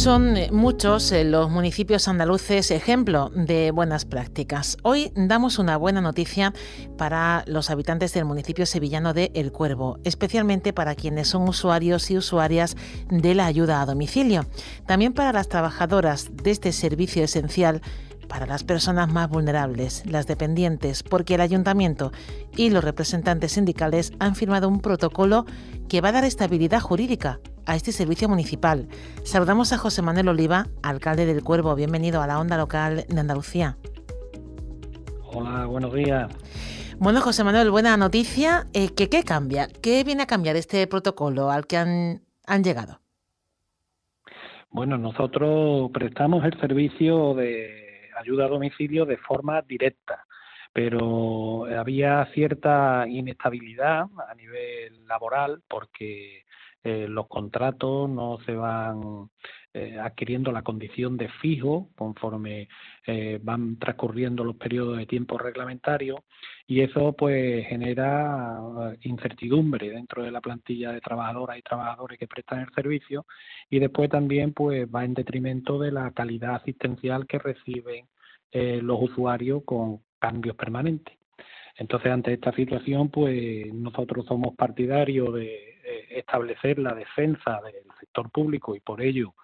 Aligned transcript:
Son 0.00 0.38
eh, 0.38 0.48
muchos 0.50 1.12
eh, 1.12 1.24
los 1.24 1.50
municipios 1.50 2.08
andaluces 2.08 2.70
ejemplo 2.70 3.30
de 3.34 3.70
buenas 3.70 4.06
prácticas. 4.06 4.78
Hoy 4.82 5.12
damos 5.14 5.58
una 5.58 5.76
buena 5.76 6.00
noticia 6.00 6.54
para 6.96 7.44
los 7.46 7.68
habitantes 7.68 8.14
del 8.14 8.24
municipio 8.24 8.64
sevillano 8.64 9.12
de 9.12 9.30
El 9.34 9.52
Cuervo, 9.52 9.98
especialmente 10.04 10.72
para 10.72 10.94
quienes 10.94 11.28
son 11.28 11.46
usuarios 11.46 12.10
y 12.10 12.16
usuarias 12.16 12.78
de 13.10 13.34
la 13.34 13.44
ayuda 13.44 13.82
a 13.82 13.84
domicilio. 13.84 14.46
También 14.86 15.12
para 15.12 15.34
las 15.34 15.50
trabajadoras 15.50 16.30
de 16.32 16.50
este 16.50 16.72
servicio 16.72 17.22
esencial 17.22 17.82
para 18.26 18.46
las 18.46 18.64
personas 18.64 19.12
más 19.12 19.28
vulnerables, 19.28 20.04
las 20.06 20.26
dependientes, 20.26 21.02
porque 21.02 21.34
el 21.34 21.42
ayuntamiento 21.42 22.10
y 22.56 22.70
los 22.70 22.84
representantes 22.84 23.52
sindicales 23.52 24.12
han 24.18 24.34
firmado 24.34 24.66
un 24.66 24.80
protocolo 24.80 25.44
que 25.90 26.00
va 26.00 26.08
a 26.08 26.12
dar 26.12 26.24
estabilidad 26.24 26.80
jurídica 26.80 27.40
a 27.70 27.76
este 27.76 27.92
servicio 27.92 28.28
municipal. 28.28 28.88
Saludamos 29.22 29.72
a 29.72 29.78
José 29.78 30.02
Manuel 30.02 30.28
Oliva, 30.28 30.66
alcalde 30.82 31.24
del 31.24 31.44
Cuervo. 31.44 31.76
Bienvenido 31.76 32.20
a 32.20 32.26
la 32.26 32.40
onda 32.40 32.56
local 32.56 33.04
de 33.08 33.20
Andalucía. 33.20 33.76
Hola, 35.32 35.66
buenos 35.66 35.94
días. 35.94 36.32
Bueno, 36.98 37.20
José 37.20 37.44
Manuel, 37.44 37.70
buena 37.70 37.96
noticia. 37.96 38.66
Eh, 38.74 38.88
¿qué, 38.94 39.08
cambia? 39.22 39.68
¿Qué 39.68 40.02
viene 40.02 40.24
a 40.24 40.26
cambiar 40.26 40.56
este 40.56 40.84
protocolo 40.88 41.50
al 41.50 41.68
que 41.68 41.76
han, 41.76 42.22
han 42.44 42.64
llegado? 42.64 43.00
Bueno, 44.70 44.98
nosotros 44.98 45.92
prestamos 45.92 46.44
el 46.44 46.58
servicio 46.60 47.34
de 47.34 48.10
ayuda 48.20 48.46
a 48.46 48.48
domicilio 48.48 49.06
de 49.06 49.16
forma 49.16 49.62
directa, 49.62 50.26
pero 50.72 51.66
había 51.66 52.26
cierta 52.34 53.06
inestabilidad 53.08 54.06
a 54.28 54.34
nivel 54.34 55.06
laboral 55.06 55.62
porque 55.68 56.44
eh, 56.82 57.06
los 57.08 57.28
contratos 57.28 58.08
no 58.08 58.38
se 58.46 58.54
van 58.54 59.28
eh, 59.74 59.98
adquiriendo 60.00 60.50
la 60.50 60.62
condición 60.62 61.18
de 61.18 61.28
fijo 61.28 61.90
conforme 61.94 62.68
eh, 63.06 63.38
van 63.42 63.78
transcurriendo 63.78 64.44
los 64.44 64.56
periodos 64.56 64.96
de 64.96 65.04
tiempo 65.04 65.36
reglamentarios 65.36 66.20
y 66.66 66.80
eso 66.80 67.12
pues 67.12 67.66
genera 67.66 68.58
incertidumbre 69.02 69.90
dentro 69.90 70.22
de 70.22 70.30
la 70.30 70.40
plantilla 70.40 70.92
de 70.92 71.02
trabajadoras 71.02 71.58
y 71.58 71.62
trabajadores 71.62 72.18
que 72.18 72.26
prestan 72.26 72.60
el 72.60 72.72
servicio 72.74 73.26
y 73.68 73.78
después 73.78 74.08
también 74.08 74.54
pues 74.54 74.88
va 74.88 75.04
en 75.04 75.12
detrimento 75.14 75.78
de 75.78 75.92
la 75.92 76.10
calidad 76.12 76.56
asistencial 76.56 77.26
que 77.26 77.38
reciben 77.38 78.06
los 78.52 78.98
usuarios 79.00 79.62
con 79.64 80.00
cambios 80.18 80.56
permanentes. 80.56 81.16
Entonces, 81.76 82.10
ante 82.10 82.32
esta 82.32 82.52
situación, 82.52 83.10
pues 83.10 83.72
nosotros 83.72 84.26
somos 84.26 84.54
partidarios 84.56 85.32
de 85.34 85.69
establecer 86.10 86.78
la 86.78 86.94
defensa 86.94 87.60
del 87.62 87.84
sector 87.98 88.30
público 88.30 88.74
y 88.74 88.80
por 88.80 89.02
ello 89.02 89.34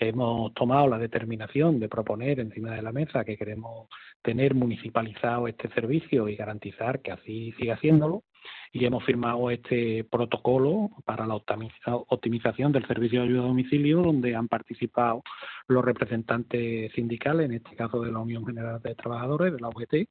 hemos 0.00 0.52
tomado 0.54 0.88
la 0.88 0.98
determinación 0.98 1.78
de 1.78 1.88
proponer 1.88 2.40
encima 2.40 2.70
de 2.70 2.82
la 2.82 2.90
mesa 2.90 3.24
que 3.24 3.36
queremos 3.36 3.88
tener 4.22 4.54
municipalizado 4.54 5.46
este 5.46 5.68
servicio 5.68 6.26
y 6.28 6.36
garantizar 6.36 7.00
que 7.00 7.12
así 7.12 7.52
siga 7.52 7.74
haciéndolo. 7.74 8.24
Y 8.72 8.86
hemos 8.86 9.04
firmado 9.04 9.50
este 9.50 10.04
protocolo 10.04 10.90
para 11.04 11.26
la 11.26 11.34
optimización 11.34 12.72
del 12.72 12.86
servicio 12.86 13.20
de 13.20 13.26
ayuda 13.26 13.40
a 13.40 13.48
domicilio 13.48 14.00
donde 14.00 14.34
han 14.34 14.48
participado 14.48 15.22
los 15.68 15.84
representantes 15.84 16.90
sindicales, 16.92 17.46
en 17.46 17.56
este 17.56 17.76
caso 17.76 18.00
de 18.00 18.10
la 18.10 18.20
Unión 18.20 18.46
General 18.46 18.80
de 18.80 18.94
Trabajadores, 18.94 19.52
de 19.52 19.60
la 19.60 19.68
UGT, 19.68 20.08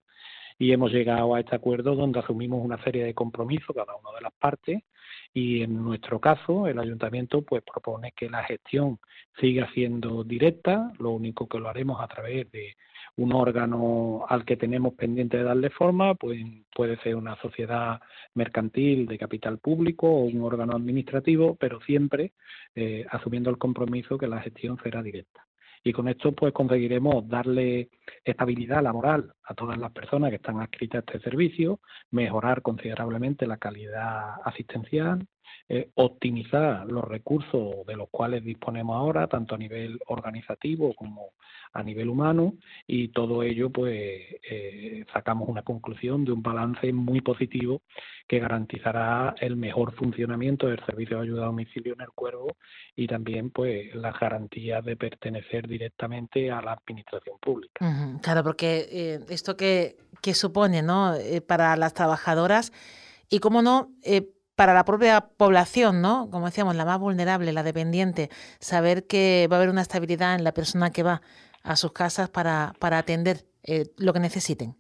y 0.60 0.72
hemos 0.72 0.92
llegado 0.92 1.34
a 1.34 1.40
este 1.40 1.56
acuerdo 1.56 1.96
donde 1.96 2.20
asumimos 2.20 2.64
una 2.64 2.84
serie 2.84 3.06
de 3.06 3.16
compromisos 3.16 3.76
cada 3.76 3.96
una 3.96 4.16
de 4.16 4.22
las 4.22 4.34
partes 4.34 4.84
y 5.34 5.62
en 5.62 5.84
nuestro 5.84 6.20
caso 6.20 6.68
el 6.68 6.80
ayuntamiento 6.80 7.42
pues 7.42 7.64
propone 7.64 8.12
que 8.14 8.30
la 8.30 8.44
gestión 8.44 9.00
siga 9.40 9.70
siendo 9.74 10.24
directa, 10.24 10.92
lo 11.00 11.12
único 11.12 11.48
que 11.48 11.60
lo 11.60 11.70
haremos 11.70 12.02
a 12.02 12.08
través 12.08 12.52
de 12.52 12.76
un 13.16 13.34
órgano 13.34 14.26
al 14.30 14.46
que 14.46 14.58
tenemos 14.58 14.94
pendiente 14.94 15.38
de 15.38 15.44
darle 15.44 15.70
forma, 15.70 16.16
pues 16.16 16.40
puede 16.74 16.98
ser 16.98 17.16
una 17.16 17.36
sociedad 17.42 18.00
mercantil 18.34 19.08
de 19.08 19.18
capital 19.18 19.60
público 19.60 20.08
o 20.08 20.24
un 20.24 20.42
órgano 20.42 20.74
administrativo, 20.76 21.56
pero 21.56 21.82
siempre 21.82 22.32
eh, 22.76 23.06
asumiendo 23.10 23.50
el 23.50 23.58
compromiso 23.58 24.18
que 24.18 24.28
la 24.28 24.42
gestión 24.42 24.78
será 24.82 25.04
directa 25.04 25.46
y 25.84 25.94
con 25.94 26.08
esto 26.08 26.32
pues 26.34 26.54
conseguiremos 26.54 27.28
darle 27.28 27.90
estabilidad 28.24 28.84
laboral 28.84 29.34
a 29.44 29.54
todas 29.54 29.78
las 29.78 29.92
personas 29.92 30.30
que 30.30 30.38
están 30.38 30.60
adscritas 30.60 31.04
a 31.08 31.12
este 31.12 31.30
servicio, 31.30 31.80
mejorar 32.12 32.62
considerablemente 32.62 33.48
la 33.48 33.58
calidad 33.58 34.36
asistencial, 34.44 35.26
eh, 35.72 35.92
optimizar 35.96 36.92
los 36.92 37.04
recursos 37.04 37.86
de 37.86 37.96
los 37.96 38.10
cuales 38.10 38.44
disponemos 38.44 38.96
ahora, 38.96 39.28
tanto 39.28 39.54
a 39.54 39.58
nivel 39.60 40.00
organizativo 40.08 40.96
como 40.96 41.34
a 41.74 41.84
nivel 41.84 42.10
humano, 42.10 42.56
y 42.88 43.10
todo 43.10 43.44
ello, 43.44 43.70
pues, 43.70 44.20
eh, 44.50 45.06
sacamos 45.14 45.48
una 45.48 45.62
conclusión 45.62 46.26
de 46.26 46.32
un 46.32 46.42
balance 46.42 46.92
muy 46.92 47.22
positivo 47.22 47.84
que 48.28 48.40
garantizará 48.40 49.36
el 49.40 49.56
mejor 49.56 49.94
funcionamiento 49.94 50.66
del 50.66 50.84
servicio 50.88 51.18
de 51.18 51.24
ayuda 51.24 51.44
a 51.44 51.46
domicilio 51.48 51.94
en 51.94 52.02
el 52.02 52.10
cuervo 52.10 52.58
y 52.96 53.06
también, 53.06 53.52
pues, 53.52 53.94
las 53.94 54.20
garantías 54.20 54.84
de 54.84 54.96
pertenecer 54.96 55.68
directamente 55.68 56.50
a 56.50 56.64
la 56.64 56.74
administración 56.74 57.38
pública. 57.40 58.20
Claro, 58.24 58.44
porque 58.44 58.88
eh, 58.92 59.20
esto 59.30 59.56
que, 59.56 59.98
que 60.24 60.34
supone, 60.34 60.82
¿no? 60.82 61.14
para 61.48 61.76
las 61.76 61.94
trabajadoras 61.94 62.74
y, 63.30 63.38
cómo 63.38 63.62
no, 63.62 63.92
para 64.60 64.74
la 64.74 64.84
propia 64.84 65.22
población, 65.22 66.02
¿no? 66.02 66.30
Como 66.30 66.48
decíamos, 66.48 66.76
la 66.76 66.84
más 66.84 67.00
vulnerable, 67.00 67.54
la 67.54 67.64
dependiente, 67.64 68.28
saber 68.60 69.08
que 69.08 69.48
va 69.50 69.56
a 69.56 69.60
haber 69.60 69.70
una 69.70 69.82
estabilidad 69.82 70.36
en 70.36 70.44
la 70.44 70.52
persona 70.52 70.92
que 70.92 71.02
va 71.02 71.22
a 71.64 71.78
sus 71.78 71.94
casas 71.94 72.30
para, 72.30 72.74
para 72.78 72.98
atender 72.98 73.46
eh, 73.64 73.86
lo 73.96 74.12
que 74.12 74.20
necesiten. 74.20 74.76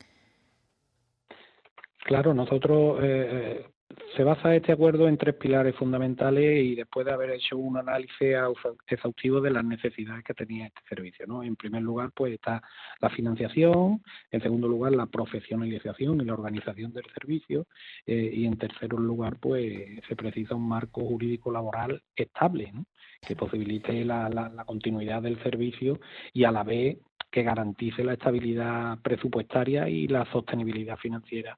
Claro, 2.04 2.34
nosotros 2.34 3.00
eh, 3.02 3.70
se 4.16 4.24
basa 4.24 4.56
este 4.56 4.72
acuerdo 4.72 5.08
en 5.08 5.18
tres 5.18 5.36
pilares 5.36 5.76
fundamentales 5.76 6.64
y 6.64 6.76
después 6.76 7.06
de 7.06 7.14
haber 7.14 7.32
hecho 7.32 7.58
un 7.58 7.78
análisis 7.78 8.36
exhaustivo 8.88 9.42
de 9.42 9.52
las 9.52 9.64
necesidades 9.64 10.24
que 10.24 10.34
tenía 10.34 10.68
este 10.68 10.82
servicio. 10.90 11.26
¿no? 11.28 11.44
En 11.44 11.56
primer 11.56 11.82
lugar, 11.82 12.12
pues 12.14 12.34
está 12.34 12.62
la 13.00 13.10
financiación, 13.10 14.02
en 14.32 14.42
segundo 14.42 14.68
lugar, 14.68 14.94
la 14.94 15.06
profesionalización 15.06 16.22
y 16.22 16.26
la 16.26 16.34
organización 16.34 16.94
del 16.94 17.06
servicio 17.14 17.68
eh, 18.06 18.32
y 18.34 18.46
en 18.46 18.58
tercer 18.58 18.92
lugar, 18.94 19.38
pues 19.40 20.02
se 20.08 20.16
precisa 20.16 20.56
un 20.56 20.68
marco 20.68 21.02
jurídico 21.02 21.52
laboral 21.52 22.02
estable 22.16 22.72
que 23.26 23.36
posibilite 23.36 24.04
la, 24.06 24.30
la 24.30 24.66
continuidad 24.66 25.22
del 25.22 25.42
servicio 25.44 26.00
y 26.34 26.44
a 26.44 26.52
la 26.52 26.64
vez 26.64 26.98
que 27.32 27.44
garantice 27.44 28.04
la 28.04 28.14
estabilidad 28.14 28.98
presupuestaria 29.02 29.88
y 29.88 30.08
la 30.08 30.26
sostenibilidad 30.32 30.98
financiera 30.98 31.58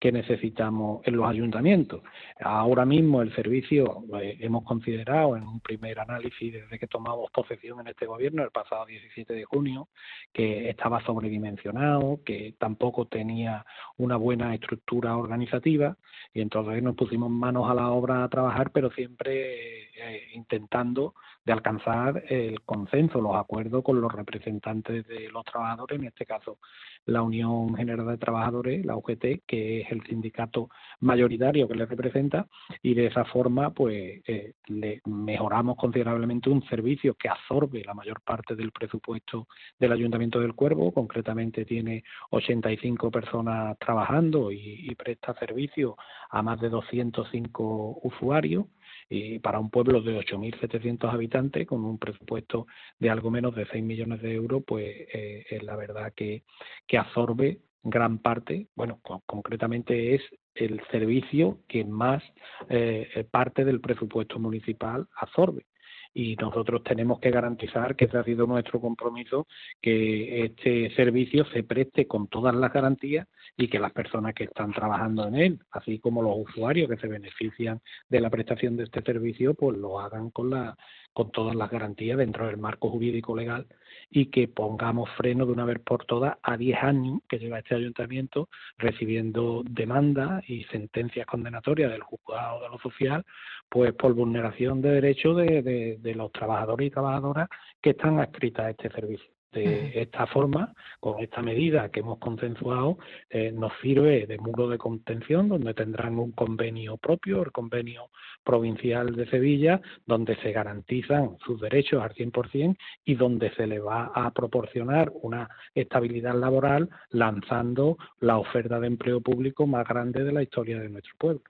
que 0.00 0.10
necesitamos 0.10 1.06
en 1.06 1.16
los 1.16 1.28
ayuntamientos. 1.28 2.02
Ahora 2.40 2.86
mismo 2.86 3.20
el 3.20 3.34
servicio 3.34 4.04
eh, 4.20 4.38
hemos 4.40 4.64
considerado 4.64 5.36
en 5.36 5.42
un 5.46 5.60
primer 5.60 6.00
análisis 6.00 6.54
desde 6.54 6.78
que 6.78 6.86
tomamos 6.86 7.30
posesión 7.30 7.80
en 7.80 7.88
este 7.88 8.06
gobierno 8.06 8.42
el 8.42 8.50
pasado 8.50 8.86
17 8.86 9.34
de 9.34 9.44
junio 9.44 9.88
que 10.32 10.70
estaba 10.70 11.04
sobredimensionado, 11.04 12.20
que 12.24 12.54
tampoco 12.58 13.06
tenía 13.06 13.66
una 13.98 14.16
buena 14.16 14.54
estructura 14.54 15.16
organizativa 15.18 15.98
y 16.32 16.40
entonces 16.40 16.82
nos 16.82 16.96
pusimos 16.96 17.30
manos 17.30 17.70
a 17.70 17.74
la 17.74 17.90
obra 17.90 18.24
a 18.24 18.28
trabajar, 18.30 18.70
pero 18.72 18.90
siempre 18.92 19.90
eh, 19.94 20.30
intentando 20.32 21.14
de 21.50 21.54
alcanzar 21.54 22.22
el 22.28 22.60
consenso, 22.60 23.20
los 23.20 23.34
acuerdos 23.34 23.82
con 23.82 24.00
los 24.00 24.12
representantes 24.12 25.04
de 25.08 25.28
los 25.30 25.44
trabajadores, 25.44 25.98
en 25.98 26.06
este 26.06 26.24
caso 26.24 26.58
la 27.06 27.22
Unión 27.22 27.74
General 27.74 28.06
de 28.06 28.18
Trabajadores, 28.18 28.86
la 28.86 28.94
UGT, 28.94 29.42
que 29.48 29.80
es 29.80 29.90
el 29.90 30.04
sindicato 30.04 30.68
mayoritario 31.00 31.66
que 31.66 31.74
les 31.74 31.88
representa, 31.88 32.46
y 32.82 32.94
de 32.94 33.06
esa 33.06 33.24
forma 33.24 33.70
pues 33.70 34.22
eh, 34.28 34.52
le 34.68 35.00
mejoramos 35.06 35.76
considerablemente 35.76 36.50
un 36.50 36.62
servicio 36.68 37.14
que 37.14 37.28
absorbe 37.28 37.82
la 37.84 37.94
mayor 37.94 38.20
parte 38.20 38.54
del 38.54 38.70
presupuesto 38.70 39.48
del 39.76 39.90
Ayuntamiento 39.90 40.38
del 40.38 40.54
Cuervo, 40.54 40.92
concretamente 40.92 41.64
tiene 41.64 42.04
85 42.30 43.10
personas 43.10 43.76
trabajando 43.80 44.52
y, 44.52 44.88
y 44.88 44.94
presta 44.94 45.34
servicio 45.34 45.96
a 46.30 46.42
más 46.42 46.60
de 46.60 46.68
205 46.68 47.98
usuarios 48.04 48.66
y 49.10 49.40
para 49.40 49.58
un 49.58 49.70
pueblo 49.70 50.00
de 50.00 50.16
8.700 50.16 51.12
habitantes 51.12 51.66
con 51.66 51.84
un 51.84 51.98
presupuesto 51.98 52.66
de 52.98 53.10
algo 53.10 53.30
menos 53.30 53.54
de 53.56 53.66
6 53.66 53.82
millones 53.82 54.22
de 54.22 54.34
euros, 54.34 54.62
pues 54.66 54.86
eh, 55.12 55.44
es 55.50 55.62
la 55.64 55.76
verdad 55.76 56.12
que, 56.14 56.44
que 56.86 56.96
absorbe 56.96 57.58
gran 57.82 58.18
parte, 58.18 58.68
bueno, 58.76 59.00
concretamente 59.26 60.14
es 60.14 60.22
el 60.54 60.80
servicio 60.90 61.58
que 61.66 61.84
más 61.84 62.22
eh, 62.68 63.26
parte 63.30 63.64
del 63.64 63.80
presupuesto 63.80 64.38
municipal 64.38 65.08
absorbe 65.16 65.66
y 66.12 66.36
nosotros 66.36 66.82
tenemos 66.82 67.20
que 67.20 67.30
garantizar 67.30 67.94
que 67.96 68.06
ese 68.06 68.18
ha 68.18 68.24
sido 68.24 68.46
nuestro 68.46 68.80
compromiso, 68.80 69.46
que 69.80 70.44
este 70.44 70.94
servicio 70.94 71.44
se 71.46 71.62
preste 71.62 72.06
con 72.06 72.28
todas 72.28 72.54
las 72.54 72.72
garantías 72.72 73.28
y 73.56 73.68
que 73.68 73.78
las 73.78 73.92
personas 73.92 74.34
que 74.34 74.44
están 74.44 74.72
trabajando 74.72 75.26
en 75.28 75.34
él, 75.36 75.60
así 75.70 75.98
como 75.98 76.22
los 76.22 76.36
usuarios 76.36 76.88
que 76.88 76.96
se 76.96 77.08
benefician 77.08 77.80
de 78.08 78.20
la 78.20 78.30
prestación 78.30 78.76
de 78.76 78.84
este 78.84 79.02
servicio, 79.02 79.54
pues 79.54 79.78
lo 79.78 80.00
hagan 80.00 80.30
con 80.30 80.50
la 80.50 80.76
con 81.12 81.30
todas 81.30 81.54
las 81.54 81.70
garantías 81.70 82.18
dentro 82.18 82.46
del 82.46 82.56
marco 82.56 82.90
jurídico 82.90 83.36
legal 83.36 83.66
y 84.10 84.26
que 84.26 84.48
pongamos 84.48 85.10
freno 85.16 85.46
de 85.46 85.52
una 85.52 85.64
vez 85.64 85.78
por 85.80 86.04
todas 86.04 86.36
a 86.42 86.56
10 86.56 86.82
años 86.82 87.20
que 87.28 87.38
lleva 87.38 87.58
este 87.58 87.74
ayuntamiento 87.74 88.48
recibiendo 88.78 89.62
demandas 89.64 90.48
y 90.48 90.64
sentencias 90.64 91.26
condenatorias 91.26 91.90
del 91.90 92.02
juzgado 92.02 92.62
de 92.62 92.68
lo 92.68 92.78
social, 92.78 93.24
pues 93.68 93.92
por 93.94 94.14
vulneración 94.14 94.80
de 94.82 94.90
derechos 94.90 95.36
de, 95.36 96.12
los 96.16 96.32
trabajadores 96.32 96.88
y 96.88 96.90
trabajadoras 96.90 97.48
que 97.80 97.90
están 97.90 98.18
adscritas 98.18 98.66
a 98.66 98.70
este 98.70 98.90
servicio. 98.90 99.30
De 99.52 100.00
esta 100.00 100.26
forma, 100.28 100.72
con 101.00 101.20
esta 101.20 101.42
medida 101.42 101.88
que 101.88 102.00
hemos 102.00 102.18
consensuado, 102.18 102.98
eh, 103.28 103.50
nos 103.50 103.72
sirve 103.82 104.26
de 104.26 104.38
muro 104.38 104.68
de 104.68 104.78
contención, 104.78 105.48
donde 105.48 105.74
tendrán 105.74 106.18
un 106.18 106.30
convenio 106.30 106.96
propio, 106.98 107.42
el 107.42 107.50
convenio 107.50 108.10
provincial 108.44 109.14
de 109.14 109.28
Sevilla, 109.28 109.80
donde 110.06 110.36
se 110.36 110.52
garantizan 110.52 111.36
sus 111.44 111.60
derechos 111.60 112.02
al 112.02 112.14
100% 112.14 112.76
y 113.04 113.14
donde 113.14 113.52
se 113.54 113.66
le 113.66 113.80
va 113.80 114.12
a 114.14 114.30
proporcionar 114.30 115.10
una 115.22 115.48
estabilidad 115.74 116.34
laboral 116.34 116.88
lanzando 117.10 117.98
la 118.20 118.38
oferta 118.38 118.80
de 118.80 118.86
empleo 118.86 119.20
público 119.20 119.66
más 119.66 119.86
grande 119.86 120.24
de 120.24 120.32
la 120.32 120.42
historia 120.42 120.78
de 120.78 120.88
nuestro 120.88 121.14
pueblo. 121.18 121.42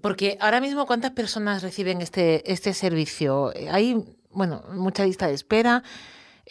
Porque 0.00 0.36
ahora 0.40 0.60
mismo, 0.60 0.86
¿cuántas 0.86 1.12
personas 1.12 1.62
reciben 1.62 2.00
este, 2.00 2.50
este 2.50 2.72
servicio? 2.72 3.52
Hay, 3.70 3.96
bueno, 4.30 4.62
mucha 4.72 5.04
lista 5.04 5.26
de 5.26 5.34
espera. 5.34 5.82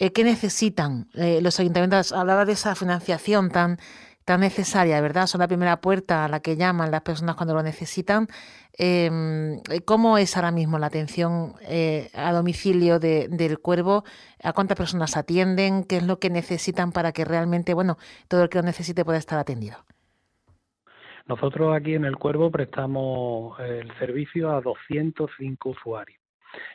Eh, 0.00 0.12
¿Qué 0.12 0.22
necesitan 0.22 1.08
eh, 1.14 1.40
los 1.42 1.58
ayuntamientos? 1.58 2.12
Hablaba 2.12 2.44
de 2.44 2.52
esa 2.52 2.76
financiación 2.76 3.50
tan, 3.50 3.78
tan 4.24 4.40
necesaria, 4.40 5.00
¿verdad? 5.00 5.26
Son 5.26 5.40
la 5.40 5.48
primera 5.48 5.80
puerta 5.80 6.24
a 6.24 6.28
la 6.28 6.38
que 6.38 6.56
llaman 6.56 6.92
las 6.92 7.02
personas 7.02 7.34
cuando 7.34 7.54
lo 7.54 7.64
necesitan. 7.64 8.28
Em, 8.74 9.60
¿Cómo 9.84 10.16
es 10.16 10.36
ahora 10.36 10.52
mismo 10.52 10.78
la 10.78 10.86
atención 10.86 11.54
eh, 11.62 12.10
a 12.14 12.32
domicilio 12.32 13.00
del 13.00 13.58
cuervo? 13.58 14.04
¿A 14.40 14.52
cuántas 14.52 14.78
personas 14.78 15.16
atienden? 15.16 15.82
¿Qué 15.82 15.96
es 15.96 16.04
lo 16.04 16.20
que 16.20 16.30
necesitan 16.30 16.92
para 16.92 17.10
que 17.10 17.24
realmente, 17.24 17.74
bueno, 17.74 17.98
todo 18.28 18.44
el 18.44 18.48
que 18.50 18.58
lo 18.58 18.62
necesite 18.62 19.04
pueda 19.04 19.18
estar 19.18 19.40
atendido? 19.40 19.78
Nosotros 21.26 21.76
aquí 21.76 21.94
en 21.94 22.04
el 22.04 22.16
Cuervo 22.16 22.52
prestamos 22.52 23.58
el 23.58 23.92
servicio 23.98 24.50
a 24.50 24.60
205 24.60 25.70
usuarios 25.70 26.18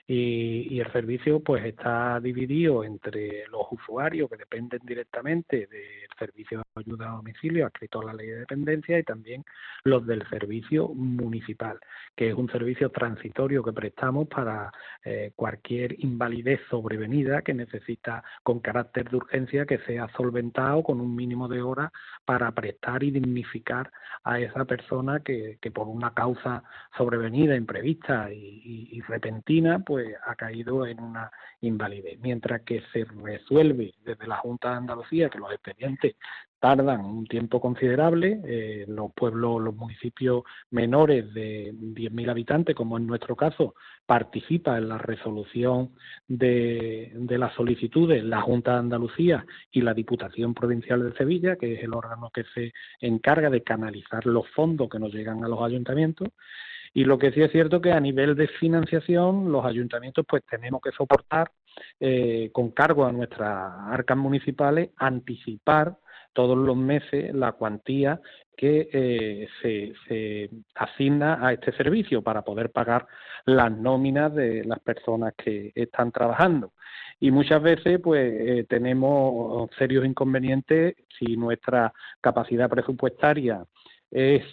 y, 0.07 0.79
el 0.79 0.91
servicio 0.91 1.39
pues 1.39 1.63
está 1.65 2.19
dividido 2.19 2.83
entre 2.83 3.47
los 3.47 3.67
usuarios 3.71 4.29
que 4.29 4.37
dependen 4.37 4.81
directamente 4.83 5.67
del 5.67 6.09
servicio 6.19 6.59
de 6.59 6.81
ayuda 6.81 7.09
a 7.09 7.15
domicilio 7.15 7.65
adscrito 7.65 8.01
a 8.01 8.05
la 8.05 8.13
ley 8.13 8.27
de 8.27 8.39
dependencia 8.39 8.99
y 8.99 9.03
también 9.03 9.45
los 9.83 10.05
del 10.05 10.27
servicio 10.29 10.89
municipal, 10.89 11.79
que 12.15 12.29
es 12.29 12.35
un 12.35 12.49
servicio 12.49 12.89
transitorio 12.89 13.63
que 13.63 13.71
prestamos 13.71 14.27
para 14.27 14.71
eh, 15.05 15.31
cualquier 15.35 15.95
invalidez 16.03 16.59
sobrevenida 16.69 17.41
que 17.41 17.53
necesita 17.53 18.23
con 18.43 18.59
carácter 18.59 19.09
de 19.09 19.17
urgencia 19.17 19.65
que 19.65 19.79
sea 19.79 20.09
solventado 20.17 20.83
con 20.83 20.99
un 20.99 21.15
mínimo 21.15 21.47
de 21.47 21.61
horas 21.61 21.91
para 22.25 22.51
prestar 22.51 23.03
y 23.03 23.11
dignificar 23.11 23.91
a 24.23 24.39
esa 24.39 24.65
persona 24.65 25.21
que, 25.21 25.57
que 25.61 25.71
por 25.71 25.87
una 25.87 26.13
causa 26.13 26.63
sobrevenida, 26.97 27.55
imprevista 27.55 28.31
y 28.31 29.01
repentina 29.07 29.72
pues 29.79 30.15
ha 30.25 30.35
caído 30.35 30.85
en 30.85 30.99
una 30.99 31.31
invalidez. 31.61 32.19
Mientras 32.19 32.61
que 32.61 32.83
se 32.91 33.05
resuelve 33.05 33.93
desde 34.03 34.27
la 34.27 34.37
Junta 34.37 34.71
de 34.71 34.75
Andalucía 34.77 35.29
que 35.29 35.39
los 35.39 35.51
expedientes 35.51 36.15
tardan 36.63 37.01
un 37.01 37.25
tiempo 37.25 37.59
considerable, 37.59 38.39
eh, 38.45 38.85
los 38.87 39.11
pueblos, 39.13 39.61
los 39.61 39.75
municipios 39.75 40.43
menores 40.71 41.33
de 41.33 41.73
10.000 41.73 42.29
habitantes, 42.29 42.73
como 42.73 42.97
en 42.97 43.05
nuestro 43.05 43.35
caso, 43.35 43.75
participa 44.05 44.77
en 44.77 44.87
la 44.87 44.97
resolución 44.97 45.91
de, 46.25 47.11
de 47.15 47.37
las 47.37 47.53
solicitudes 47.55 48.23
la 48.23 48.41
Junta 48.41 48.71
de 48.71 48.79
Andalucía 48.79 49.45
y 49.71 49.81
la 49.81 49.93
Diputación 49.93 50.53
Provincial 50.53 51.03
de 51.03 51.17
Sevilla, 51.17 51.57
que 51.57 51.73
es 51.73 51.83
el 51.83 51.93
órgano 51.93 52.29
que 52.33 52.45
se 52.53 52.71
encarga 53.01 53.49
de 53.49 53.61
canalizar 53.61 54.25
los 54.25 54.47
fondos 54.51 54.87
que 54.87 54.99
nos 54.99 55.13
llegan 55.13 55.43
a 55.43 55.49
los 55.49 55.61
ayuntamientos. 55.61 56.29
Y 56.93 57.05
lo 57.05 57.17
que 57.17 57.31
sí 57.31 57.41
es 57.41 57.51
cierto 57.51 57.81
que 57.81 57.91
a 57.91 57.99
nivel 57.99 58.35
de 58.35 58.47
financiación 58.47 59.51
los 59.51 59.65
ayuntamientos 59.65 60.25
pues 60.27 60.43
tenemos 60.49 60.81
que 60.81 60.91
soportar 60.91 61.51
eh, 61.99 62.49
con 62.53 62.71
cargo 62.71 63.05
a 63.05 63.11
nuestras 63.11 63.73
arcas 63.87 64.17
municipales 64.17 64.91
anticipar 64.97 65.97
todos 66.33 66.57
los 66.57 66.75
meses 66.75 67.33
la 67.33 67.53
cuantía 67.53 68.19
que 68.55 68.89
eh, 68.91 69.47
se, 70.07 70.49
asigna 70.75 71.45
a 71.45 71.53
este 71.53 71.71
servicio 71.73 72.21
para 72.21 72.43
poder 72.43 72.71
pagar 72.71 73.07
las 73.45 73.71
nóminas 73.71 74.33
de 74.33 74.63
las 74.63 74.79
personas 74.79 75.33
que 75.35 75.71
están 75.75 76.11
trabajando. 76.11 76.73
Y 77.19 77.31
muchas 77.31 77.61
veces 77.61 77.99
pues 78.01 78.33
eh, 78.33 78.65
tenemos 78.69 79.69
serios 79.77 80.05
inconvenientes 80.05 80.95
si 81.17 81.37
nuestra 81.37 81.93
capacidad 82.21 82.69
presupuestaria 82.69 83.63
es 84.11 84.43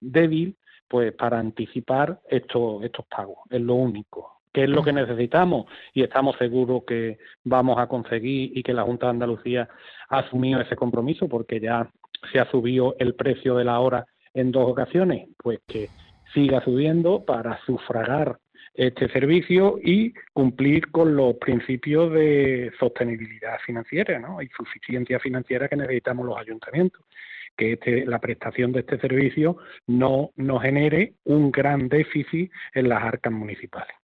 débil 0.00 0.56
pues 0.88 1.12
para 1.12 1.38
anticipar 1.38 2.20
estos, 2.28 2.82
estos 2.82 3.06
pagos, 3.06 3.38
es 3.50 3.60
lo 3.60 3.74
único. 3.74 4.38
¿Qué 4.52 4.64
es 4.64 4.70
lo 4.70 4.82
que 4.82 4.92
necesitamos? 4.92 5.66
Y 5.92 6.02
estamos 6.02 6.34
seguros 6.36 6.82
que 6.86 7.18
vamos 7.44 7.78
a 7.78 7.86
conseguir 7.86 8.56
y 8.56 8.62
que 8.62 8.72
la 8.72 8.82
Junta 8.82 9.06
de 9.06 9.10
Andalucía 9.10 9.68
ha 10.08 10.18
asumido 10.18 10.60
ese 10.60 10.74
compromiso 10.74 11.28
porque 11.28 11.60
ya 11.60 11.88
se 12.32 12.40
ha 12.40 12.50
subido 12.50 12.96
el 12.98 13.14
precio 13.14 13.54
de 13.56 13.64
la 13.64 13.78
hora 13.78 14.06
en 14.34 14.50
dos 14.50 14.68
ocasiones, 14.68 15.28
pues 15.36 15.60
que 15.66 15.88
siga 16.32 16.64
subiendo 16.64 17.24
para 17.24 17.60
sufragar 17.66 18.38
este 18.74 19.08
servicio 19.08 19.78
y 19.82 20.14
cumplir 20.32 20.90
con 20.90 21.16
los 21.16 21.34
principios 21.36 22.12
de 22.12 22.72
sostenibilidad 22.78 23.58
financiera 23.64 24.18
¿no? 24.18 24.40
y 24.40 24.48
suficiencia 24.48 25.18
financiera 25.18 25.68
que 25.68 25.76
necesitamos 25.76 26.24
los 26.24 26.38
ayuntamientos 26.38 27.02
que 27.58 27.72
este, 27.72 28.06
la 28.06 28.20
prestación 28.20 28.72
de 28.72 28.80
este 28.80 28.98
servicio 29.00 29.58
no, 29.88 30.30
no 30.36 30.60
genere 30.60 31.14
un 31.24 31.50
gran 31.50 31.88
déficit 31.88 32.50
en 32.72 32.88
las 32.88 33.02
arcas 33.02 33.32
municipales. 33.32 33.94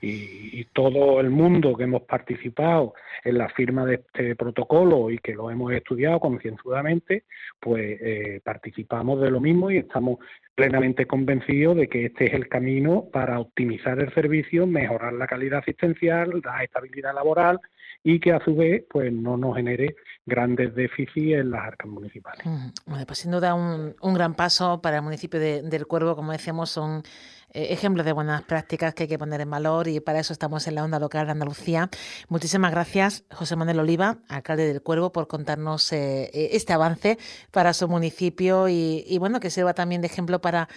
y, 0.00 0.64
todo 0.74 1.18
el 1.18 1.30
mundo 1.30 1.74
que 1.76 1.84
hemos 1.84 2.02
participado 2.02 2.94
en 3.24 3.38
la 3.38 3.48
firma 3.48 3.84
de 3.84 3.94
este 3.94 4.36
protocolo 4.36 5.10
y 5.10 5.18
que 5.18 5.34
lo 5.34 5.50
hemos 5.50 5.72
estudiado 5.72 6.20
concienzudamente, 6.20 7.24
pues 7.58 7.98
eh, 8.00 8.40
participamos 8.44 9.20
de 9.20 9.30
lo 9.30 9.40
mismo 9.40 9.70
y 9.70 9.78
estamos 9.78 10.18
plenamente 10.54 11.06
convencidos 11.06 11.76
de 11.76 11.88
que 11.88 12.06
este 12.06 12.26
es 12.26 12.34
el 12.34 12.48
camino 12.48 13.06
para 13.12 13.40
optimizar 13.40 13.98
el 13.98 14.12
servicio, 14.12 14.66
mejorar 14.66 15.14
la 15.14 15.26
calidad 15.26 15.60
asistencial, 15.60 16.42
la 16.44 16.62
estabilidad 16.62 17.14
laboral 17.14 17.58
y 18.02 18.20
que 18.20 18.32
a 18.32 18.42
su 18.44 18.54
vez 18.54 18.84
pues 18.90 19.12
no 19.12 19.36
nos 19.36 19.56
genere 19.56 19.96
grandes 20.24 20.74
déficits 20.74 21.34
en 21.34 21.50
las 21.50 21.64
arcas 21.64 21.90
municipales. 21.90 22.46
Bueno, 22.86 23.04
pues 23.06 23.18
sin 23.18 23.30
duda 23.30 23.54
un, 23.54 24.14
gran 24.14 24.34
paso 24.34 24.80
para 24.80 24.96
el 24.96 25.02
municipio 25.02 25.40
de, 25.40 25.62
del 25.62 25.86
Cuervo, 25.86 26.14
como 26.14 26.32
decíamos, 26.32 26.70
son 26.70 27.02
eh, 27.50 27.68
ejemplos 27.70 28.04
de 28.04 28.12
buenas 28.12 28.42
prácticas 28.42 28.94
que 28.94 29.04
hay 29.04 29.08
que 29.08 29.18
poner 29.18 29.40
en 29.40 29.50
valor 29.50 29.88
y 29.88 30.00
para 30.00 30.20
eso 30.20 30.32
estamos 30.32 30.66
en 30.66 30.74
la 30.74 30.84
onda 30.84 30.98
local 30.98 31.26
de 31.26 31.32
Andalucía. 31.32 31.88
Muchísimas 32.28 32.70
gracias, 32.70 33.24
José 33.32 33.56
Manuel 33.56 33.80
Oliva, 33.80 34.18
alcalde 34.28 34.66
del 34.66 34.82
Cuervo, 34.82 35.12
por 35.12 35.26
contarnos 35.26 35.92
eh, 35.92 36.30
eh, 36.32 36.50
este 36.52 36.74
avance 36.74 37.18
para 37.50 37.72
su 37.72 37.88
municipio 37.88 38.68
y, 38.68 39.16
bueno, 39.18 39.40
que 39.40 39.50
sirva 39.50 39.74
también 39.74 40.02
de 40.02 40.08
ejemplo 40.08 40.40
para 40.40 40.68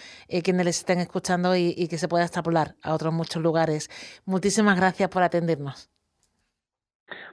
quienes 0.42 0.64
les 0.64 0.78
estén 0.78 0.98
escuchando 0.98 1.54
y 1.56 1.88
que 1.88 1.98
se 1.98 2.08
pueda 2.08 2.24
extrapolar 2.24 2.74
a 2.82 2.94
otros 2.94 3.12
muchos 3.12 3.42
lugares. 3.42 3.90
Muchísimas 4.24 4.76
gracias 4.76 5.08
por 5.10 5.22
atendernos. 5.22 5.91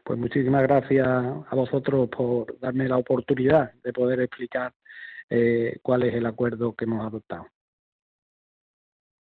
Pues 0.04 0.18
muchísimas 0.20 0.64
gracias 0.64 1.08
a 1.08 1.56
vosotros 1.56 2.10
por 2.10 2.60
darme 2.60 2.88
la 2.88 2.98
oportunidad 2.98 3.74
de 3.84 3.94
poder 3.94 4.22
explicar 4.22 4.74
eh, 5.30 5.80
cuál 5.82 6.04
es 6.04 6.14
el 6.14 6.26
acuerdo 6.26 6.76
que 6.76 6.86
hemos 6.86 7.06
adoptado. 7.06 7.48